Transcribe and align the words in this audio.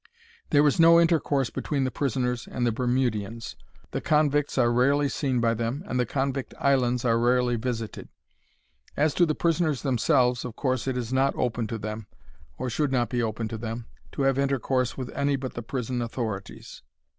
There 0.49 0.65
is 0.65 0.79
no 0.79 0.99
intercourse 0.99 1.51
between 1.51 1.83
the 1.83 1.91
prisoners 1.91 2.47
and 2.47 2.65
the 2.65 2.71
Bermudians. 2.71 3.55
The 3.91 4.01
convicts 4.01 4.57
are 4.57 4.71
rarely 4.73 5.07
seen 5.07 5.39
by 5.39 5.53
them, 5.53 5.83
and 5.85 5.99
the 5.99 6.07
convict 6.07 6.55
islands 6.57 7.05
are 7.05 7.19
rarely 7.19 7.55
visited. 7.55 8.09
As 8.97 9.13
to 9.13 9.27
the 9.27 9.35
prisoners 9.35 9.83
themselves, 9.83 10.43
of 10.43 10.55
course 10.55 10.87
it 10.87 10.97
is 10.97 11.13
not 11.13 11.35
open 11.35 11.67
to 11.67 11.77
them—or 11.77 12.67
should 12.67 12.91
not 12.91 13.09
be 13.09 13.21
open 13.21 13.47
to 13.49 13.59
them—to 13.59 14.23
have 14.23 14.39
intercourse 14.39 14.97
with 14.97 15.11
any 15.15 15.35
but 15.35 15.53
the 15.53 15.61
prison 15.61 16.01
authorities. 16.01 16.81